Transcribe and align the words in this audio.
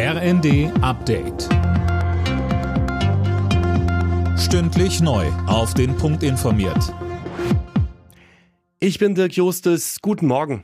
RND 0.00 0.70
Update. 0.80 1.48
Stündlich 4.38 5.00
neu. 5.00 5.26
Auf 5.48 5.74
den 5.74 5.96
Punkt 5.96 6.22
informiert. 6.22 6.94
Ich 8.78 9.00
bin 9.00 9.16
Dirk 9.16 9.32
Justes. 9.32 9.96
Guten 10.00 10.28
Morgen. 10.28 10.62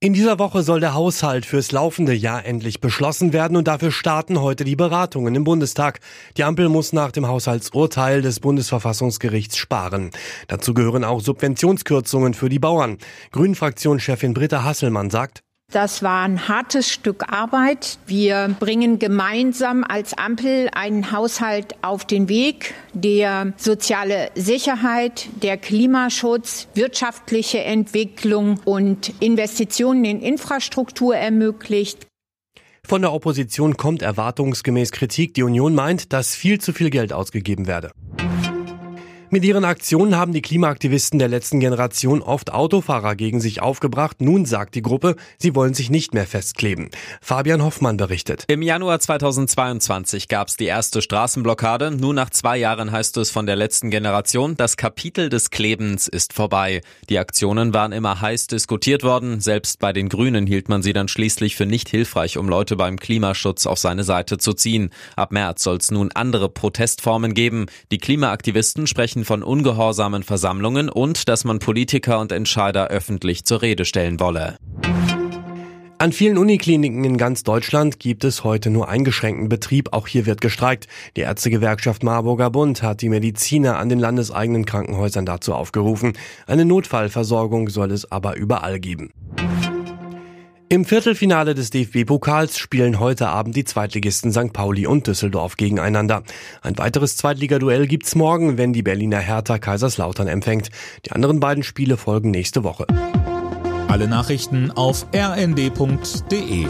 In 0.00 0.14
dieser 0.14 0.40
Woche 0.40 0.64
soll 0.64 0.80
der 0.80 0.94
Haushalt 0.94 1.46
fürs 1.46 1.70
laufende 1.70 2.12
Jahr 2.12 2.44
endlich 2.44 2.80
beschlossen 2.80 3.32
werden 3.32 3.56
und 3.56 3.68
dafür 3.68 3.92
starten 3.92 4.40
heute 4.40 4.64
die 4.64 4.74
Beratungen 4.74 5.36
im 5.36 5.44
Bundestag. 5.44 6.00
Die 6.36 6.42
Ampel 6.42 6.68
muss 6.68 6.92
nach 6.92 7.12
dem 7.12 7.28
Haushaltsurteil 7.28 8.20
des 8.20 8.40
Bundesverfassungsgerichts 8.40 9.56
sparen. 9.56 10.10
Dazu 10.48 10.74
gehören 10.74 11.04
auch 11.04 11.20
Subventionskürzungen 11.20 12.34
für 12.34 12.48
die 12.48 12.58
Bauern. 12.58 12.98
Grünen-Fraktionschefin 13.30 14.34
Britta 14.34 14.64
Hasselmann 14.64 15.10
sagt, 15.10 15.43
das 15.74 16.02
war 16.02 16.22
ein 16.22 16.48
hartes 16.48 16.90
Stück 16.90 17.32
Arbeit. 17.32 17.98
Wir 18.06 18.54
bringen 18.60 18.98
gemeinsam 18.98 19.82
als 19.82 20.16
Ampel 20.16 20.68
einen 20.72 21.10
Haushalt 21.10 21.74
auf 21.82 22.04
den 22.04 22.28
Weg, 22.28 22.74
der 22.92 23.52
soziale 23.56 24.30
Sicherheit, 24.34 25.28
der 25.42 25.56
Klimaschutz, 25.56 26.68
wirtschaftliche 26.74 27.64
Entwicklung 27.64 28.60
und 28.64 29.12
Investitionen 29.20 30.04
in 30.04 30.20
Infrastruktur 30.20 31.16
ermöglicht. 31.16 32.06
Von 32.86 33.00
der 33.00 33.12
Opposition 33.12 33.76
kommt 33.76 34.02
erwartungsgemäß 34.02 34.92
Kritik. 34.92 35.34
Die 35.34 35.42
Union 35.42 35.74
meint, 35.74 36.12
dass 36.12 36.34
viel 36.34 36.60
zu 36.60 36.72
viel 36.72 36.90
Geld 36.90 37.12
ausgegeben 37.12 37.66
werde. 37.66 37.90
Mit 39.34 39.44
ihren 39.44 39.64
Aktionen 39.64 40.16
haben 40.16 40.32
die 40.32 40.42
Klimaaktivisten 40.42 41.18
der 41.18 41.26
letzten 41.26 41.58
Generation 41.58 42.22
oft 42.22 42.52
Autofahrer 42.52 43.16
gegen 43.16 43.40
sich 43.40 43.60
aufgebracht. 43.60 44.20
Nun 44.20 44.46
sagt 44.46 44.76
die 44.76 44.80
Gruppe, 44.80 45.16
sie 45.38 45.56
wollen 45.56 45.74
sich 45.74 45.90
nicht 45.90 46.14
mehr 46.14 46.24
festkleben. 46.24 46.88
Fabian 47.20 47.60
Hoffmann 47.60 47.96
berichtet. 47.96 48.44
Im 48.46 48.62
Januar 48.62 49.00
2022 49.00 50.28
gab 50.28 50.46
es 50.46 50.56
die 50.56 50.66
erste 50.66 51.02
Straßenblockade. 51.02 51.90
Nun 51.90 52.14
nach 52.14 52.30
zwei 52.30 52.56
Jahren 52.58 52.92
heißt 52.92 53.16
es 53.16 53.32
von 53.32 53.44
der 53.44 53.56
letzten 53.56 53.90
Generation, 53.90 54.56
das 54.56 54.76
Kapitel 54.76 55.30
des 55.30 55.50
Klebens 55.50 56.06
ist 56.06 56.32
vorbei. 56.32 56.80
Die 57.08 57.18
Aktionen 57.18 57.74
waren 57.74 57.90
immer 57.90 58.20
heiß 58.20 58.46
diskutiert 58.46 59.02
worden. 59.02 59.40
Selbst 59.40 59.80
bei 59.80 59.92
den 59.92 60.10
Grünen 60.10 60.46
hielt 60.46 60.68
man 60.68 60.84
sie 60.84 60.92
dann 60.92 61.08
schließlich 61.08 61.56
für 61.56 61.66
nicht 61.66 61.88
hilfreich, 61.88 62.38
um 62.38 62.48
Leute 62.48 62.76
beim 62.76 63.00
Klimaschutz 63.00 63.66
auf 63.66 63.80
seine 63.80 64.04
Seite 64.04 64.38
zu 64.38 64.52
ziehen. 64.52 64.90
Ab 65.16 65.32
März 65.32 65.64
soll 65.64 65.78
es 65.78 65.90
nun 65.90 66.12
andere 66.12 66.48
Protestformen 66.48 67.34
geben. 67.34 67.66
Die 67.90 67.98
Klimaaktivisten 67.98 68.86
sprechen 68.86 69.23
von 69.24 69.42
ungehorsamen 69.42 70.22
Versammlungen 70.22 70.88
und 70.88 71.28
dass 71.28 71.44
man 71.44 71.58
Politiker 71.58 72.20
und 72.20 72.32
Entscheider 72.32 72.88
öffentlich 72.88 73.44
zur 73.44 73.62
Rede 73.62 73.84
stellen 73.84 74.20
wolle. 74.20 74.56
An 76.04 76.12
vielen 76.12 76.36
Unikliniken 76.36 77.04
in 77.04 77.16
ganz 77.16 77.44
Deutschland 77.44 77.98
gibt 77.98 78.24
es 78.24 78.44
heute 78.44 78.68
nur 78.68 78.88
eingeschränkten 78.88 79.48
Betrieb. 79.48 79.92
Auch 79.92 80.06
hier 80.06 80.26
wird 80.26 80.40
gestreikt. 80.40 80.86
Die 81.16 81.22
Ärztegewerkschaft 81.22 82.02
Marburger 82.02 82.50
Bund 82.50 82.82
hat 82.82 83.00
die 83.00 83.08
Mediziner 83.08 83.78
an 83.78 83.88
den 83.88 84.00
landeseigenen 84.00 84.66
Krankenhäusern 84.66 85.24
dazu 85.24 85.54
aufgerufen. 85.54 86.12
Eine 86.46 86.64
Notfallversorgung 86.64 87.70
soll 87.70 87.90
es 87.90 88.10
aber 88.10 88.36
überall 88.36 88.80
geben. 88.80 89.12
Im 90.70 90.86
Viertelfinale 90.86 91.54
des 91.54 91.70
DFB-Pokals 91.70 92.58
spielen 92.58 92.98
heute 92.98 93.28
Abend 93.28 93.54
die 93.54 93.64
Zweitligisten 93.64 94.32
St. 94.32 94.52
Pauli 94.52 94.86
und 94.86 95.06
Düsseldorf 95.06 95.56
gegeneinander. 95.56 96.22
Ein 96.62 96.78
weiteres 96.78 97.16
Zweitligaduell 97.18 97.86
gibt's 97.86 98.14
morgen, 98.14 98.56
wenn 98.56 98.72
die 98.72 98.82
Berliner 98.82 99.18
Hertha 99.18 99.58
Kaiserslautern 99.58 100.26
empfängt. 100.26 100.70
Die 101.04 101.12
anderen 101.12 101.38
beiden 101.38 101.62
Spiele 101.62 101.98
folgen 101.98 102.30
nächste 102.30 102.64
Woche. 102.64 102.86
Alle 103.88 104.08
Nachrichten 104.08 104.70
auf 104.70 105.06
rnd.de 105.14 106.66